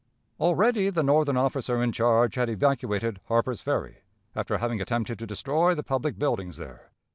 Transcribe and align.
Already 0.39 0.89
the 0.89 1.03
Northern 1.03 1.37
officer 1.37 1.83
in 1.83 1.91
charge 1.91 2.33
had 2.33 2.49
evacuated 2.49 3.21
Harper's 3.27 3.61
Ferry, 3.61 3.97
after 4.35 4.57
having 4.57 4.81
attempted 4.81 5.19
to 5.19 5.27
destroy 5.27 5.75
the 5.75 5.83
public 5.83 6.17
buildings 6.17 6.57
there. 6.57 6.91